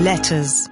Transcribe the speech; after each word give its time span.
Letters. 0.00 0.66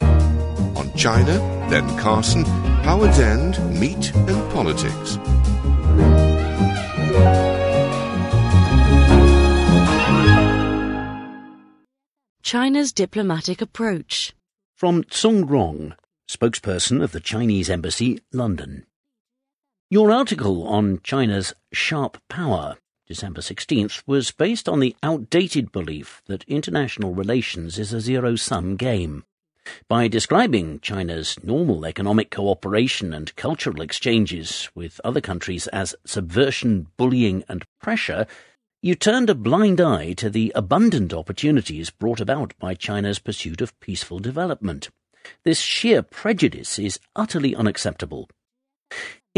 On 0.00 0.92
China, 0.96 1.66
then 1.70 1.98
Carson, 1.98 2.44
Howard's 2.84 3.18
End, 3.18 3.58
Meat 3.80 4.14
and 4.14 4.52
Politics. 4.52 5.18
China's 12.42 12.92
diplomatic 12.92 13.60
approach. 13.60 14.32
From 14.76 15.02
Zeng 15.02 15.50
Rong, 15.50 15.96
spokesperson 16.30 17.02
of 17.02 17.10
the 17.10 17.18
Chinese 17.18 17.68
Embassy, 17.68 18.20
London. 18.32 18.86
Your 19.90 20.12
article 20.12 20.64
on 20.68 21.00
China's 21.02 21.54
sharp 21.72 22.18
power, 22.28 22.76
December 23.08 23.40
16th, 23.40 24.02
was 24.06 24.30
based 24.32 24.68
on 24.68 24.80
the 24.80 24.94
outdated 25.02 25.72
belief 25.72 26.20
that 26.26 26.44
international 26.44 27.14
relations 27.14 27.78
is 27.78 27.94
a 27.94 28.02
zero 28.02 28.36
sum 28.36 28.76
game. 28.76 29.24
By 29.88 30.08
describing 30.08 30.80
China's 30.80 31.42
normal 31.42 31.86
economic 31.86 32.30
cooperation 32.30 33.14
and 33.14 33.34
cultural 33.34 33.80
exchanges 33.80 34.68
with 34.74 35.00
other 35.04 35.22
countries 35.22 35.66
as 35.68 35.94
subversion, 36.04 36.88
bullying, 36.98 37.44
and 37.48 37.64
pressure, 37.80 38.26
you 38.82 38.94
turned 38.94 39.30
a 39.30 39.34
blind 39.34 39.80
eye 39.80 40.12
to 40.12 40.28
the 40.28 40.52
abundant 40.54 41.14
opportunities 41.14 41.90
brought 41.90 42.20
about 42.20 42.52
by 42.58 42.74
China's 42.74 43.18
pursuit 43.18 43.62
of 43.62 43.78
peaceful 43.80 44.18
development. 44.18 44.90
This 45.44 45.60
sheer 45.60 46.02
prejudice 46.02 46.78
is 46.78 47.00
utterly 47.16 47.56
unacceptable. 47.56 48.28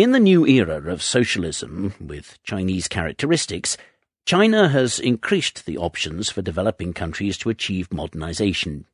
In 0.00 0.12
the 0.12 0.18
new 0.18 0.46
era 0.46 0.90
of 0.90 1.02
socialism, 1.02 1.92
with 2.00 2.42
Chinese 2.42 2.88
characteristics, 2.88 3.76
China 4.24 4.70
has 4.70 4.98
increased 4.98 5.66
the 5.66 5.76
options 5.76 6.30
for 6.30 6.40
developing 6.40 6.94
countries 6.94 7.36
to 7.36 7.50
achieve 7.50 7.92
modernization. 7.92 8.86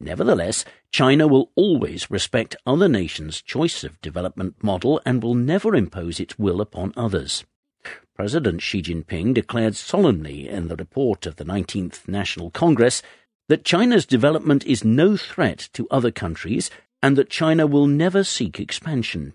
Nevertheless, 0.00 0.64
China 0.90 1.28
will 1.28 1.50
always 1.54 2.10
respect 2.10 2.56
other 2.66 2.88
nations' 2.88 3.42
choice 3.42 3.84
of 3.84 4.00
development 4.00 4.64
model 4.64 5.02
and 5.04 5.22
will 5.22 5.34
never 5.34 5.74
impose 5.74 6.18
its 6.18 6.38
will 6.38 6.62
upon 6.62 6.94
others. 6.96 7.44
President 8.14 8.62
Xi 8.62 8.80
Jinping 8.80 9.34
declared 9.34 9.76
solemnly 9.76 10.48
in 10.48 10.68
the 10.68 10.76
report 10.76 11.26
of 11.26 11.36
the 11.36 11.44
19th 11.44 12.08
National 12.08 12.50
Congress 12.50 13.02
that 13.50 13.66
China's 13.66 14.06
development 14.06 14.64
is 14.64 14.82
no 14.82 15.14
threat 15.14 15.68
to 15.74 15.86
other 15.90 16.10
countries 16.10 16.70
and 17.02 17.18
that 17.18 17.28
China 17.28 17.66
will 17.66 17.86
never 17.86 18.24
seek 18.24 18.58
expansion. 18.58 19.34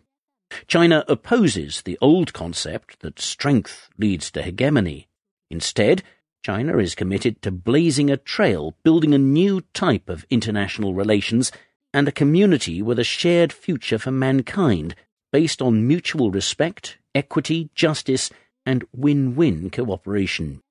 China 0.68 1.04
opposes 1.08 1.82
the 1.82 1.98
old 2.02 2.34
concept 2.34 3.00
that 3.02 3.20
strength 3.20 3.90
leads 3.98 4.32
to 4.32 4.42
hegemony. 4.42 5.08
Instead, 5.50 6.04
China 6.44 6.78
is 6.78 6.96
committed 6.96 7.42
to 7.42 7.52
blazing 7.52 8.10
a 8.10 8.18
trail, 8.18 8.76
building 8.84 9.14
a 9.14 9.18
new 9.18 9.62
type 9.74 10.10
of 10.10 10.26
international 10.30 10.94
relations 10.94 11.52
and 11.94 12.08
a 12.08 12.12
community 12.12 12.82
with 12.82 13.00
a 13.00 13.04
shared 13.04 13.54
future 13.54 13.98
for 13.98 14.12
mankind 14.12 14.96
based 15.32 15.62
on 15.62 15.88
mutual 15.88 16.32
respect, 16.32 16.98
equity, 17.16 17.70
justice, 17.76 18.30
and 18.66 18.84
win-win 18.94 19.70
cooperation. 19.70 20.62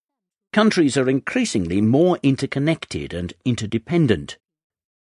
Countries 0.53 0.97
are 0.99 1.09
increasingly 1.09 1.81
more 1.81 2.19
interconnected 2.23 3.15
and 3.15 3.33
interdependent. 3.45 4.37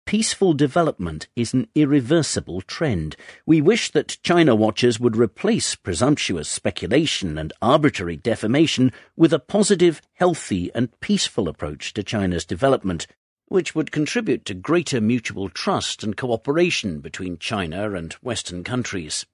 Peaceful 0.05 0.53
development 0.53 1.27
is 1.35 1.51
an 1.55 1.67
irreversible 1.73 2.61
trend. 2.61 3.15
We 3.47 3.59
wish 3.59 3.89
that 3.89 4.19
China 4.21 4.53
watchers 4.53 4.99
would 4.99 5.17
replace 5.17 5.73
presumptuous 5.73 6.47
speculation 6.47 7.39
and 7.39 7.51
arbitrary 7.59 8.15
defamation 8.15 8.91
with 9.15 9.33
a 9.33 9.39
positive, 9.39 10.03
healthy, 10.13 10.69
and 10.75 10.99
peaceful 10.99 11.49
approach 11.49 11.91
to 11.93 12.03
China's 12.03 12.45
development, 12.45 13.07
which 13.47 13.73
would 13.73 13.91
contribute 13.91 14.45
to 14.45 14.53
greater 14.53 15.01
mutual 15.01 15.49
trust 15.49 16.03
and 16.03 16.15
cooperation 16.15 16.99
between 16.99 17.39
China 17.39 17.95
and 17.95 18.13
Western 18.21 18.63
countries. 18.63 19.25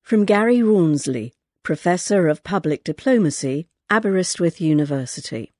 From 0.00 0.24
Gary 0.24 0.62
Rawnsley, 0.62 1.32
Professor 1.64 2.28
of 2.28 2.44
Public 2.44 2.84
Diplomacy 2.84 3.66
Aberystwyth 3.90 4.60
University. 4.60 5.55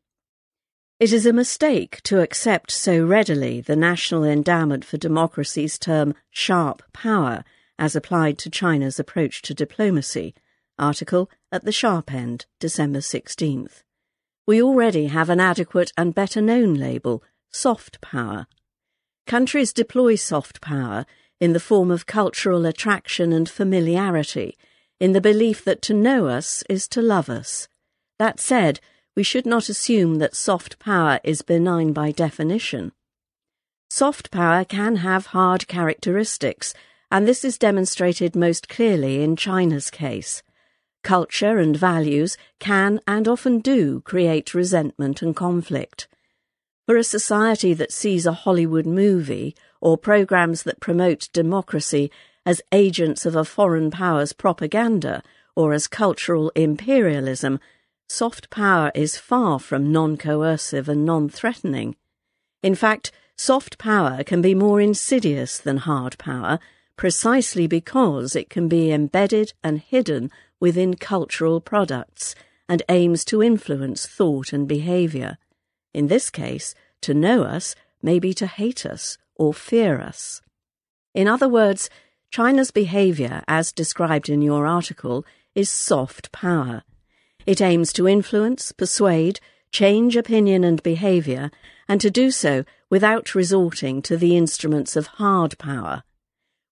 It 0.99 1.13
is 1.13 1.27
a 1.27 1.33
mistake 1.35 2.01
to 2.05 2.23
accept 2.23 2.71
so 2.71 3.05
readily 3.05 3.61
the 3.61 3.77
National 3.77 4.25
Endowment 4.25 4.83
for 4.83 4.97
Democracy's 4.97 5.79
term 5.79 6.15
sharp 6.31 6.83
power 6.95 7.45
as 7.79 7.95
applied 7.95 8.39
to 8.39 8.49
China's 8.49 8.99
approach 8.99 9.43
to 9.43 9.53
diplomacy. 9.53 10.35
Article 10.79 11.29
at 11.53 11.67
the 11.67 11.73
sharp 11.73 12.15
end, 12.15 12.47
December 12.61 13.01
16th. 13.01 13.83
We 14.47 14.63
already 14.63 15.09
have 15.09 15.29
an 15.29 15.39
adequate 15.39 15.93
and 15.99 16.15
better 16.15 16.41
known 16.41 16.73
label, 16.73 17.23
soft 17.51 18.01
power. 18.01 18.47
Countries 19.27 19.75
deploy 19.75 20.15
soft 20.15 20.63
power 20.63 21.05
in 21.39 21.53
the 21.53 21.61
form 21.61 21.91
of 21.91 22.07
cultural 22.07 22.65
attraction 22.65 23.35
and 23.35 23.51
familiarity, 23.51 24.57
in 24.99 25.13
the 25.13 25.21
belief 25.21 25.63
that 25.63 25.83
to 25.83 25.93
know 25.93 26.29
us 26.29 26.65
is 26.71 26.89
to 26.89 27.03
love 27.03 27.29
us. 27.29 27.69
That 28.19 28.41
said, 28.41 28.81
we 29.17 29.23
should 29.23 29.47
not 29.47 29.69
assume 29.71 30.17
that 30.17 30.37
soft 30.37 30.79
power 30.79 31.19
is 31.25 31.41
benign 31.41 31.93
by 31.93 32.13
definition. 32.13 32.93
Soft 33.89 34.31
power 34.31 34.65
can 34.65 34.97
have 34.97 35.27
hard 35.27 35.67
characteristics, 35.67 36.75
and 37.11 37.27
this 37.27 37.45
is 37.45 37.57
demonstrated 37.57 38.37
most 38.37 38.69
clearly 38.69 39.23
in 39.23 39.35
China's 39.35 39.91
case. 39.91 40.43
Culture 41.03 41.59
and 41.59 41.77
values 41.77 42.37
can 42.59 43.01
and 43.07 43.27
often 43.27 43.61
do 43.61 44.01
create 44.03 44.55
resentment 44.55 45.23
and 45.23 45.35
conflict. 45.35 46.09
For 46.85 46.97
a 46.97 47.05
society 47.05 47.73
that 47.75 47.93
sees 47.93 48.27
a 48.27 48.33
Hollywood 48.33 48.87
movie 48.87 49.57
or 49.81 49.97
programs 49.97 50.65
that 50.65 50.81
promote 50.81 51.31
democracy 51.33 52.11
as 52.45 52.61
agents 52.71 53.25
of 53.25 53.35
a 53.35 53.45
foreign 53.45 53.91
power's 53.91 54.33
propaganda 54.33 55.23
or 55.55 55.73
as 55.73 55.87
cultural 55.87 56.51
imperialism, 56.55 57.61
soft 58.09 58.51
power 58.51 58.91
is 58.95 59.17
far 59.17 59.59
from 59.59 59.93
non 59.93 60.17
coercive 60.17 60.89
and 60.89 61.05
non 61.05 61.29
threatening. 61.29 61.97
In 62.63 62.75
fact, 62.75 63.13
soft 63.37 63.79
power 63.79 64.25
can 64.25 64.41
be 64.43 64.55
more 64.55 64.81
insidious 64.81 65.59
than 65.59 65.79
hard 65.79 66.17
power 66.19 66.59
precisely 66.97 67.67
because 67.67 68.35
it 68.35 68.49
can 68.51 68.69
be 68.69 68.91
embedded 68.91 69.53
and 69.63 69.79
hidden 69.81 70.31
within 70.59 70.95
cultural 70.95 71.61
products 71.61 72.35
and 72.69 72.83
aims 72.89 73.25
to 73.27 73.43
influence 73.43 74.07
thought 74.07 74.53
and 74.53 74.67
behaviour. 74.67 75.37
In 75.93 76.09
this 76.09 76.31
case, 76.31 76.75
to 77.03 77.15
know 77.15 77.43
us 77.43 77.75
may 78.03 78.19
be 78.19 78.33
to 78.35 78.47
hate 78.47 78.87
us 78.87 79.19
or 79.35 79.53
fear 79.53 80.01
us. 80.01 80.41
In 81.15 81.29
other 81.29 81.49
words, 81.49 81.89
China's 82.31 82.71
behaviour, 82.71 83.43
as 83.47 83.73
described 83.73 84.29
in 84.29 84.43
your 84.43 84.67
article, 84.67 85.25
is 85.55 85.71
soft 85.71 86.33
power. 86.33 86.83
It 87.47 87.61
aims 87.61 87.93
to 87.93 88.09
influence, 88.09 88.73
persuade, 88.73 89.39
change 89.71 90.17
opinion 90.17 90.65
and 90.65 90.83
behaviour, 90.83 91.53
and 91.89 92.01
to 92.01 92.11
do 92.11 92.33
so 92.33 92.65
without 92.91 93.37
resorting 93.37 94.03
to 94.03 94.17
the 94.17 94.37
instruments 94.37 94.97
of 94.97 95.07
hard 95.07 95.57
power. 95.59 96.03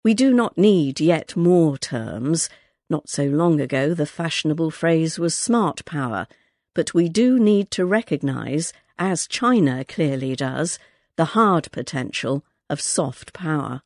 We 0.02 0.14
do 0.14 0.34
not 0.34 0.58
need 0.58 1.00
yet 1.00 1.36
more 1.36 1.78
terms. 1.78 2.48
Not 2.90 3.08
so 3.08 3.24
long 3.24 3.60
ago, 3.60 3.94
the 3.94 4.04
fashionable 4.04 4.72
phrase 4.72 5.18
was 5.18 5.34
smart 5.34 5.84
power, 5.84 6.26
but 6.74 6.92
we 6.92 7.08
do 7.08 7.38
need 7.38 7.70
to 7.70 7.86
recognise, 7.86 8.72
as 8.98 9.28
China 9.28 9.84
clearly 9.84 10.34
does, 10.34 10.78
the 11.16 11.26
hard 11.36 11.70
potential 11.70 12.44
of 12.68 12.80
soft 12.80 13.32
power. 13.32 13.82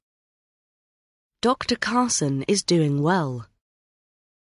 Dr. 1.42 1.76
Carson 1.76 2.44
is 2.48 2.62
doing 2.62 3.02
well. 3.02 3.46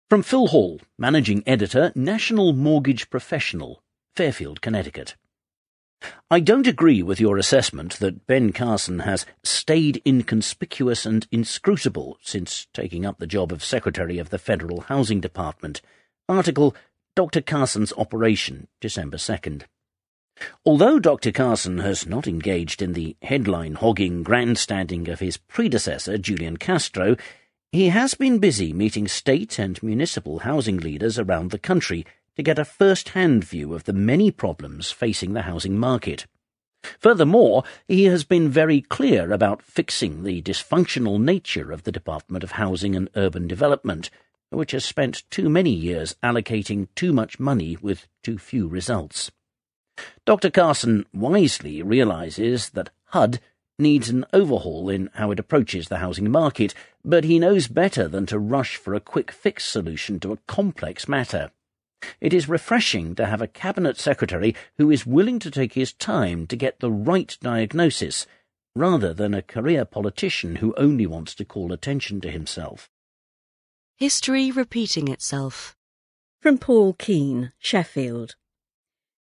From 0.09 0.23
Phil 0.23 0.47
Hall, 0.47 0.81
Managing 0.97 1.43
Editor, 1.49 1.91
National 1.97 2.53
Mortgage 2.53 3.11
Professional, 3.11 3.83
Fairfield, 4.15 4.61
Connecticut. 4.61 5.17
I 6.31 6.39
don't 6.39 6.69
agree 6.69 7.03
with 7.03 7.19
your 7.19 7.39
assessment 7.39 7.95
that 7.95 8.25
Ben 8.25 8.53
Carson 8.53 9.01
has 9.01 9.27
stayed 9.43 10.01
inconspicuous 10.07 11.07
and 11.07 11.27
inscrutable 11.33 12.19
since 12.23 12.69
taking 12.73 13.05
up 13.05 13.19
the 13.19 13.27
job 13.27 13.51
of 13.51 13.65
Secretary 13.65 14.21
of 14.21 14.31
the 14.31 14.39
Federal 14.39 14.83
Housing 14.83 15.21
Department. 15.21 15.83
Article 16.29 16.77
Dr. 17.17 17.41
Carson's 17.41 17.93
Operation, 17.95 18.69
December 18.81 19.17
2nd. 19.17 19.65
Although 20.65 21.01
Dr. 21.01 21.33
Carson 21.33 21.79
has 21.79 22.07
not 22.07 22.29
engaged 22.29 22.81
in 22.81 22.93
the 22.93 23.17
headline 23.23 23.75
hogging 23.75 24.23
grandstanding 24.23 25.09
of 25.09 25.19
his 25.19 25.37
predecessor, 25.37 26.17
Julian 26.17 26.59
Castro, 26.59 27.17
he 27.73 27.89
has 27.89 28.15
been 28.15 28.39
busy 28.39 28.73
meeting 28.73 29.09
state 29.09 29.59
and 29.59 29.83
municipal 29.83 30.41
housing 30.41 30.79
leaders 30.79 31.19
around 31.19 31.51
the 31.51 31.59
country 31.59 32.07
to 32.37 32.43
get 32.43 32.59
a 32.59 32.65
first-hand 32.65 33.45
view 33.45 33.75
of 33.75 33.85
the 33.85 33.93
many 33.93 34.31
problems 34.31 34.91
facing 34.91 35.33
the 35.33 35.43
housing 35.43 35.77
market. 35.77 36.27
Furthermore, 36.99 37.65
he 37.89 38.05
has 38.05 38.25
been 38.25 38.49
very 38.49 38.81
clear 38.81 39.33
about 39.33 39.63
fixing 39.63 40.23
the 40.23 40.41
dysfunctional 40.43 41.21
nature 41.21 41.73
of 41.73 41.83
the 41.83 41.93
Department 41.93 42.45
of 42.45 42.53
Housing 42.53 42.95
and 42.95 43.11
Urban 43.17 43.49
Development, 43.49 44.09
which 44.51 44.73
has 44.73 44.85
spent 44.85 45.29
too 45.31 45.49
many 45.49 45.71
years 45.71 46.15
allocating 46.23 46.89
too 46.95 47.13
much 47.13 47.41
money 47.41 47.77
with 47.81 48.07
too 48.23 48.39
few 48.39 48.69
results. 48.69 49.31
Dr. 50.25 50.51
Carson 50.51 51.07
wisely 51.13 51.83
realises 51.83 52.71
that 52.71 52.91
HUD 53.07 53.41
needs 53.79 54.09
an 54.09 54.25
overhaul 54.33 54.89
in 54.89 55.11
how 55.15 55.31
it 55.31 55.39
approaches 55.39 55.89
the 55.89 55.99
housing 55.99 56.31
market, 56.31 56.75
but 57.05 57.25
he 57.25 57.39
knows 57.39 57.69
better 57.69 58.09
than 58.09 58.27
to 58.27 58.39
rush 58.39 58.77
for 58.77 58.95
a 58.95 59.01
quick 59.01 59.31
fix 59.31 59.65
solution 59.65 60.19
to 60.21 60.33
a 60.33 60.39
complex 60.47 61.09
matter. 61.09 61.51
It 62.21 62.33
is 62.33 62.49
refreshing 62.49 63.15
to 63.17 63.27
have 63.27 63.43
a 63.43 63.47
cabinet 63.47 63.99
secretary 63.99 64.55
who 64.79 64.91
is 64.91 65.07
willing 65.07 65.39
to 65.41 65.51
take 65.51 65.75
his 65.75 65.93
time 65.93 66.47
to 66.47 66.57
get 66.57 66.81
the 66.81 66.91
right 66.91 67.37
diagnosis, 67.41 68.27
rather 68.75 69.15
than 69.15 69.35
a 69.35 69.43
career 69.43 69.85
politician 69.85 70.57
who 70.57 70.75
only 70.77 71.07
wants 71.07 71.35
to 71.35 71.45
call 71.45 71.73
attention 71.73 72.21
to 72.21 72.31
himself. 72.31 72.91
History 73.97 74.51
repeating 74.51 75.09
itself. 75.09 75.75
From 76.41 76.59
Paul 76.59 76.93
Keane, 76.93 77.53
Sheffield. 77.59 78.37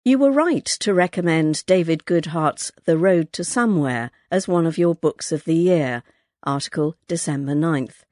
You 0.08 0.20
were 0.20 0.32
right 0.32 0.66
to 0.82 0.94
recommend 0.94 1.66
David 1.66 2.06
Goodhart's 2.06 2.72
The 2.86 2.96
Road 2.96 3.34
to 3.34 3.44
Somewhere 3.44 4.12
as 4.30 4.48
one 4.48 4.68
of 4.68 4.78
your 4.78 4.94
books 4.94 5.32
of 5.32 5.46
the 5.46 5.56
year, 5.56 6.04
article 6.44 6.96
December 7.08 7.56
9th. 7.56 8.04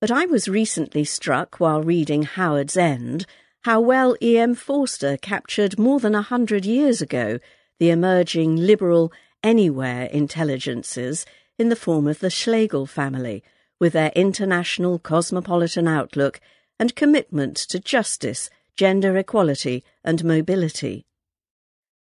But 0.00 0.10
I 0.10 0.24
was 0.24 0.48
recently 0.48 1.04
struck 1.04 1.60
while 1.60 1.82
reading 1.82 2.22
Howard's 2.22 2.74
End 2.74 3.26
how 3.64 3.82
well 3.82 4.16
E.M. 4.22 4.54
Forster 4.54 5.18
captured 5.18 5.78
more 5.78 6.00
than 6.00 6.14
a 6.14 6.22
hundred 6.22 6.64
years 6.64 7.02
ago 7.02 7.38
the 7.78 7.90
emerging 7.90 8.56
liberal 8.56 9.12
anywhere 9.42 10.04
intelligences 10.04 11.26
in 11.58 11.68
the 11.68 11.76
form 11.76 12.06
of 12.06 12.20
the 12.20 12.30
Schlegel 12.30 12.86
family, 12.86 13.44
with 13.78 13.92
their 13.92 14.12
international 14.16 14.98
cosmopolitan 14.98 15.86
outlook 15.86 16.40
and 16.80 16.96
commitment 16.96 17.58
to 17.58 17.78
justice, 17.78 18.48
gender 18.74 19.18
equality, 19.18 19.84
and 20.02 20.24
mobility. 20.24 21.04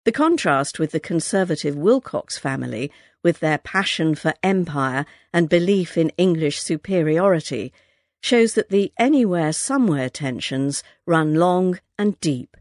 The 0.04 0.12
contrast 0.12 0.78
with 0.78 0.92
the 0.92 1.00
conservative 1.00 1.76
Wilcox 1.76 2.36
family, 2.36 2.92
with 3.22 3.40
their 3.40 3.56
passion 3.56 4.14
for 4.14 4.34
empire 4.42 5.06
and 5.32 5.48
belief 5.48 5.96
in 5.96 6.10
English 6.18 6.60
superiority, 6.60 7.72
shows 8.22 8.52
that 8.52 8.68
the 8.68 8.92
anywhere 8.98 9.52
somewhere 9.54 10.10
tensions 10.10 10.82
run 11.06 11.34
long 11.36 11.80
and 11.98 12.20
deep. 12.20 12.54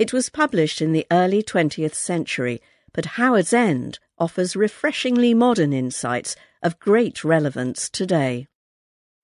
It 0.00 0.12
was 0.12 0.30
published 0.30 0.82
in 0.82 0.92
the 0.92 1.06
early 1.12 1.44
20th 1.44 1.94
century, 1.94 2.60
but 2.92 3.14
Howard's 3.16 3.52
End 3.52 4.00
offers 4.18 4.56
refreshingly 4.56 5.32
modern 5.32 5.72
insights 5.72 6.34
of 6.60 6.80
great 6.80 7.22
relevance 7.22 7.88
today. 7.88 8.48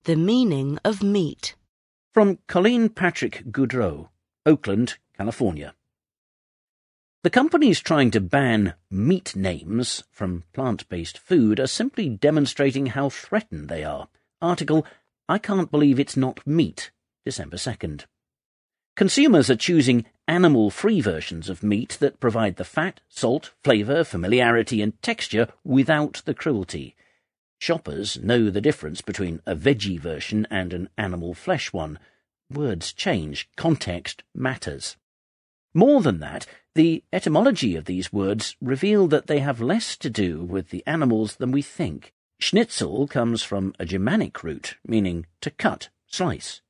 The 0.05 0.15
meaning 0.15 0.79
of 0.85 1.03
meat. 1.03 1.55
From 2.13 2.39
Colleen 2.47 2.87
Patrick 2.87 3.43
Goudreau, 3.51 4.07
Oakland, 4.45 4.97
California. 5.17 5.73
The 7.23 7.29
companies 7.29 7.79
trying 7.79 8.09
to 8.11 8.19
ban 8.19 8.73
meat 8.89 9.35
names 9.35 10.03
from 10.09 10.43
plant 10.53 10.89
based 10.89 11.19
food 11.19 11.59
are 11.59 11.67
simply 11.67 12.09
demonstrating 12.09 12.87
how 12.87 13.09
threatened 13.09 13.69
they 13.69 13.83
are. 13.83 14.07
Article 14.41 14.87
I 15.29 15.37
Can't 15.37 15.69
Believe 15.69 15.99
It's 15.99 16.17
Not 16.17 16.45
Meat, 16.47 16.89
December 17.23 17.57
2nd. 17.57 18.05
Consumers 18.95 19.51
are 19.51 19.55
choosing 19.55 20.05
animal 20.27 20.71
free 20.71 20.99
versions 20.99 21.47
of 21.47 21.61
meat 21.61 21.95
that 21.99 22.19
provide 22.19 22.55
the 22.55 22.63
fat, 22.63 23.01
salt, 23.07 23.53
flavour, 23.63 24.03
familiarity, 24.03 24.81
and 24.81 24.99
texture 25.03 25.47
without 25.63 26.23
the 26.25 26.33
cruelty. 26.33 26.95
Shoppers 27.59 28.17
know 28.17 28.49
the 28.49 28.61
difference 28.61 29.01
between 29.01 29.43
a 29.45 29.55
veggie 29.55 29.99
version 29.99 30.47
and 30.49 30.73
an 30.73 30.89
animal 30.97 31.35
flesh 31.35 31.71
one. 31.71 31.99
Words 32.49 32.91
change, 32.91 33.47
context 33.55 34.23
matters. 34.33 34.97
More 35.73 36.01
than 36.01 36.19
that, 36.19 36.45
the 36.75 37.03
etymology 37.13 37.75
of 37.75 37.85
these 37.85 38.11
words 38.11 38.55
reveal 38.61 39.07
that 39.07 39.27
they 39.27 39.39
have 39.39 39.61
less 39.61 39.95
to 39.97 40.09
do 40.09 40.43
with 40.43 40.69
the 40.69 40.83
animals 40.85 41.37
than 41.37 41.51
we 41.51 41.61
think. 41.61 42.13
Schnitzel 42.39 43.07
comes 43.07 43.43
from 43.43 43.73
a 43.79 43.85
Germanic 43.85 44.43
root, 44.43 44.75
meaning 44.85 45.27
to 45.41 45.51
cut, 45.51 45.89
slice. 46.07 46.61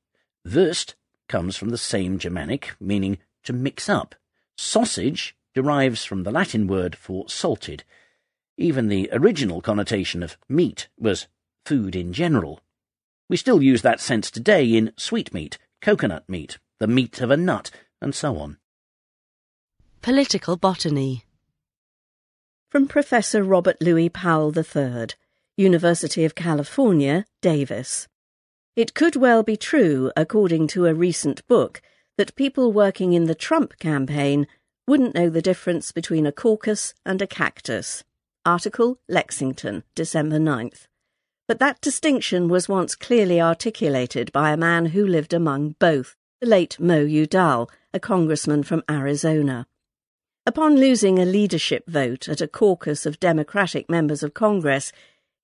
Wurst 0.46 0.96
comes 1.28 1.56
from 1.56 1.70
the 1.70 1.78
same 1.78 2.20
Germanic, 2.20 2.76
meaning 2.80 3.18
to 3.44 3.54
mix 3.54 3.90
up. 3.90 4.16
Sausage 4.58 5.36
derives 5.56 6.06
from 6.06 6.24
the 6.24 6.32
Latin 6.32 6.68
word 6.68 6.96
for 6.96 7.28
salted. 7.28 7.84
Even 8.58 8.88
the 8.88 9.10
original 9.12 9.62
connotation 9.62 10.22
of 10.22 10.38
meat 10.48 10.90
was 11.00 11.28
food 11.66 11.96
in 11.96 12.14
general. 12.14 12.62
We 13.30 13.38
still 13.38 13.64
use 13.64 13.82
that 13.82 14.00
sense 14.00 14.30
today 14.30 14.66
in 14.76 14.94
sweetmeat, 14.98 15.58
coconut 15.82 16.28
meat, 16.28 16.60
the 16.80 16.88
meat 16.88 17.22
of 17.22 17.32
a 17.32 17.38
nut, 17.38 17.72
and 18.02 18.14
so 18.14 18.38
on. 18.38 18.58
Political 20.04 20.58
botany. 20.58 21.26
From 22.72 22.88
Professor 22.88 23.44
Robert 23.44 23.78
Louis 23.80 24.10
Powell 24.10 24.52
III, 24.58 25.10
University 25.58 26.26
of 26.26 26.34
California, 26.34 27.24
Davis. 27.44 28.08
It 28.76 28.96
could 28.96 29.16
well 29.16 29.44
be 29.44 29.56
true, 29.56 30.12
according 30.18 30.70
to 30.70 30.88
a 30.88 30.96
recent 30.96 31.46
book, 31.46 31.84
that 32.18 32.36
people 32.36 32.74
working 32.74 33.14
in 33.14 33.26
the 33.26 33.36
Trump 33.36 33.78
campaign 33.78 34.48
wouldn't 34.88 35.14
know 35.14 35.30
the 35.30 35.40
difference 35.40 35.92
between 35.92 36.26
a 36.26 36.32
caucus 36.32 36.96
and 37.06 37.22
a 37.22 37.28
cactus. 37.28 38.04
Article 38.44 38.98
Lexington, 39.08 39.84
December 39.94 40.40
9th. 40.40 40.88
But 41.48 41.60
that 41.60 41.80
distinction 41.80 42.50
was 42.50 42.68
once 42.68 42.96
clearly 42.96 43.40
articulated 43.40 44.32
by 44.32 44.52
a 44.52 44.58
man 44.58 44.88
who 44.88 45.06
lived 45.06 45.32
among 45.32 45.76
both, 45.78 46.16
the 46.40 46.48
late 46.48 46.80
Mo 46.80 47.02
Udall, 47.02 47.70
a 47.94 48.00
congressman 48.00 48.64
from 48.64 48.84
Arizona. 48.90 49.68
Upon 50.44 50.76
losing 50.76 51.20
a 51.20 51.26
leadership 51.26 51.88
vote 51.88 52.28
at 52.28 52.42
a 52.42 52.48
caucus 52.48 53.06
of 53.06 53.20
Democratic 53.20 53.90
members 53.90 54.24
of 54.24 54.34
Congress, 54.34 54.92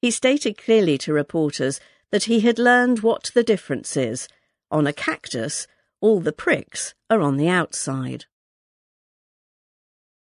he 0.01 0.09
stated 0.09 0.57
clearly 0.57 0.97
to 0.99 1.13
reporters 1.13 1.79
that 2.11 2.23
he 2.23 2.39
had 2.39 2.57
learned 2.57 3.01
what 3.01 3.31
the 3.35 3.43
difference 3.43 3.95
is. 3.95 4.27
On 4.71 4.87
a 4.87 4.93
cactus, 4.93 5.67
all 6.01 6.19
the 6.19 6.31
pricks 6.31 6.95
are 7.11 7.21
on 7.21 7.37
the 7.37 7.47
outside. 7.47 8.25